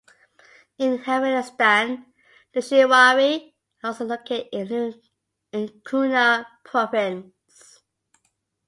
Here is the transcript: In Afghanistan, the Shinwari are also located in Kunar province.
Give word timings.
In 0.79 0.93
Afghanistan, 0.97 2.07
the 2.55 2.59
Shinwari 2.59 3.53
are 3.83 3.89
also 3.89 4.05
located 4.05 4.99
in 5.51 5.67
Kunar 5.85 6.47
province. 6.65 7.81